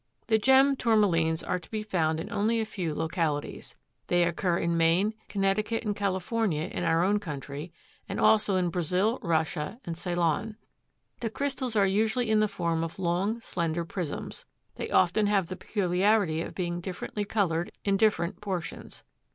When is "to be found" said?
1.59-2.19